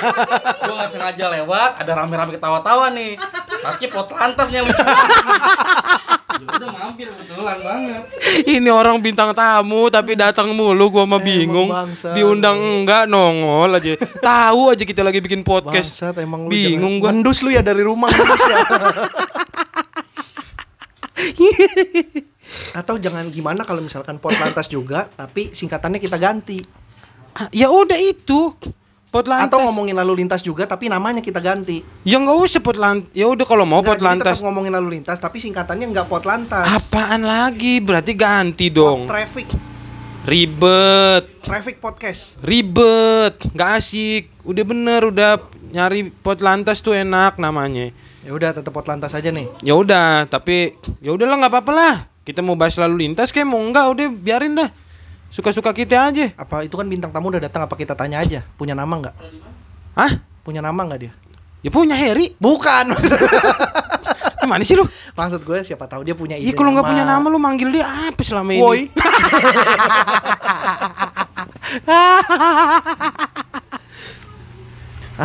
[0.62, 3.18] gua nggak sengaja lewat, ada rame-rame ketawa-tawa nih.
[3.58, 4.70] Kaki pot lantasnya lu.
[6.44, 8.02] Udah mampir kebetulan banget.
[8.46, 11.66] Ini orang bintang tamu tapi datang mulu gua mah Emang bingung.
[11.74, 12.14] bangsa.
[12.14, 13.98] Diundang enggak nongol aja.
[14.22, 15.90] Tahu aja kita lagi bikin podcast.
[15.98, 17.10] Bangsat emang lu Bingung gua.
[17.10, 18.58] Mendus lu ya dari rumah mendus ya.
[22.72, 26.58] Atau jangan gimana kalau misalkan pot lantas juga tapi singkatannya kita ganti.
[27.32, 28.54] Ah, Ya udah itu.
[29.08, 29.46] Pot lantas.
[29.46, 31.86] Atau ngomongin lalu lintas juga tapi namanya kita ganti.
[32.02, 33.06] Ya nggak usah pot lantas.
[33.10, 34.34] Ya udah kalau mau Nggak, pot lantas.
[34.34, 36.66] tetap ngomongin lalu lintas tapi singkatannya nggak pot lantas.
[36.66, 37.78] Apaan lagi?
[37.78, 39.00] Berarti ganti Pot dong.
[39.06, 39.46] traffic,
[40.24, 41.24] Ribet.
[41.40, 42.34] traffic podcast.
[42.40, 43.38] Ribet.
[43.50, 44.22] Nggak asik.
[44.42, 45.30] Udah bener udah
[45.70, 47.94] nyari pot lantas tuh enak namanya.
[48.24, 49.46] Ya udah tetap pot lantas aja nih.
[49.60, 51.96] Ya udah, tapi ya udahlah nggak apa-apa lah.
[52.24, 54.72] Kita mau bahas lalu lintas kayak mau enggak udah biarin dah.
[55.28, 56.32] Suka-suka kita aja.
[56.40, 58.40] Apa itu kan bintang tamu udah datang apa kita tanya aja?
[58.56, 59.12] Punya nama nggak?
[59.92, 60.24] Hah?
[60.40, 61.12] Punya nama nggak dia?
[61.60, 62.32] Ya punya Harry.
[62.40, 62.96] Bukan.
[64.40, 64.88] Gimana sih lu?
[65.12, 66.48] Maksud gue siapa tahu dia punya ide.
[66.48, 68.64] Iya kalau nggak punya nama lu manggil dia apa selama ini?
[68.64, 68.88] Woi.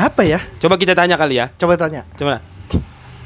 [0.09, 0.43] apa ya?
[0.59, 1.47] Coba kita tanya kali ya.
[1.55, 2.03] Coba tanya.
[2.19, 2.43] Coba.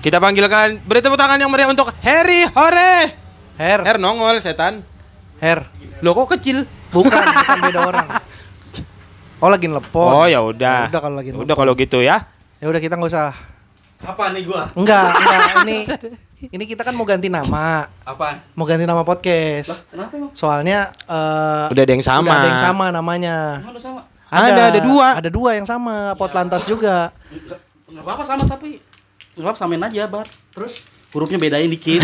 [0.04, 3.23] Kita panggilkan beri tepuk tangan yang meriah untuk Harry Hore.
[3.58, 4.82] Her, Her nongol setan.
[5.38, 5.70] Her.
[6.02, 6.66] Lo kok kecil?
[6.90, 8.08] Bukan, bukan beda orang.
[9.44, 10.12] Oh lagi nelpon.
[10.14, 10.88] Oh ya udah.
[10.88, 12.26] Ya udah kalau lagi Udah kalau gitu ya.
[12.64, 13.36] Ya udah kita nggak usah.
[14.04, 14.72] Apa nih gua?
[14.76, 15.40] Enggak, enggak.
[15.64, 15.78] Ini
[16.52, 17.88] ini kita kan mau ganti nama.
[18.04, 18.40] Apa?
[18.56, 19.88] Mau ganti nama podcast.
[19.92, 20.32] Kenapa emang?
[20.36, 22.28] Soalnya eh Udah ada yang sama.
[22.28, 23.36] Udah ada yang sama namanya.
[23.64, 24.02] Emang udah sama?
[24.34, 25.08] Ada, ada dua.
[25.22, 27.14] Ada dua yang sama, pot lantas juga.
[27.30, 27.60] Enggak
[27.92, 28.82] enggak apa-apa sama tapi
[29.38, 30.28] enggak apa samain aja, Bar.
[30.56, 30.84] Terus
[31.14, 32.02] hurufnya bedain dikit.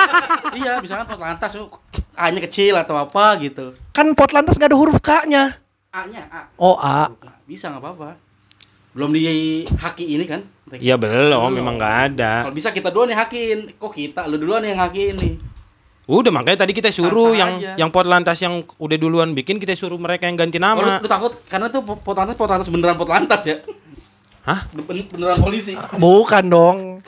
[0.58, 1.74] iya, misalkan pot lantas yuk
[2.14, 3.74] A-nya kecil atau apa gitu.
[3.90, 5.58] Kan pot lantas nggak ada huruf K-nya.
[5.90, 6.46] A-nya A.
[6.54, 7.10] Oh, A.
[7.44, 8.14] Bisa nggak apa-apa.
[8.94, 9.26] Belum di
[9.66, 10.46] haki ini kan?
[10.70, 12.46] Iya belum, memang nggak ada.
[12.46, 13.74] Kalau bisa kita duluan yang hakiin.
[13.74, 14.30] Kok kita?
[14.30, 15.34] Lu duluan yang hakiin nih.
[16.04, 17.80] Udah makanya tadi kita suruh yang aja.
[17.80, 21.00] yang pot lantas yang udah duluan bikin kita suruh mereka yang ganti Oh, lu, nama.
[21.00, 23.56] lu takut karena tuh pot lantas pot lantas beneran pot lantas ya?
[24.44, 24.68] Hah?
[24.70, 25.72] Ben- Beneran polisi.
[25.96, 27.00] Bukan dong.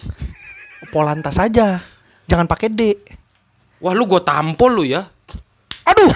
[0.89, 1.83] Polantas aja.
[2.25, 2.97] Jangan pakai D.
[3.79, 5.05] Wah lu gue tampol lu ya.
[5.85, 6.11] Aduh.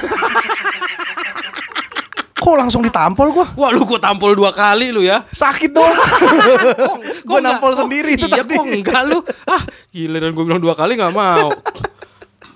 [2.40, 3.46] Kok langsung ditampol gua?
[3.52, 5.28] Wah lu gue tampol dua kali lu ya.
[5.28, 5.92] Sakit dong.
[5.92, 8.56] Kok gua nggak- nampol kok- sendiri itu iya, tadi.
[8.56, 9.18] kok enggak lu?
[9.44, 9.60] Ah,
[9.92, 11.52] gila dan gue bilang dua kali nggak mau.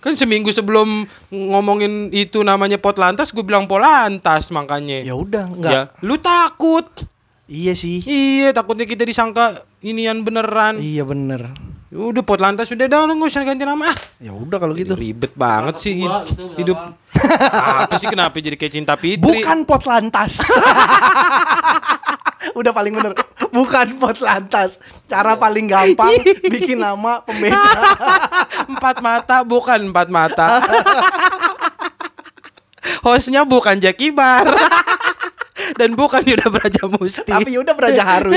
[0.00, 5.04] Kan seminggu sebelum ngomongin itu namanya pot lantas, gue bilang polantas makanya.
[5.04, 5.72] Ya udah, enggak.
[5.72, 6.88] Ya, lu takut.
[7.44, 8.00] Iya sih.
[8.00, 10.80] Iya, takutnya kita disangka inian beneran.
[10.80, 11.52] Iya bener.
[11.94, 13.86] Udah pot lantas sudah dah lu nggak usah ganti nama.
[13.86, 14.92] Ah, Ya udah kalau gitu.
[14.92, 16.78] ribet banget sih hid- gitu, udah hidup.
[17.80, 19.22] Apa sih kenapa jadi kayak cinta Fitri?
[19.22, 20.42] Bukan pot lantas.
[22.54, 23.14] Udah paling bener.
[23.48, 24.76] Bukan pot lantas.
[25.06, 26.12] Cara paling gampang
[26.52, 27.72] bikin nama pembeda.
[28.68, 30.60] empat mata bukan empat mata.
[33.00, 34.44] Hostnya bukan Jackie Bar
[35.74, 37.26] dan bukan Yuda Braja Musti.
[37.26, 38.36] Tapi udah beraja harus.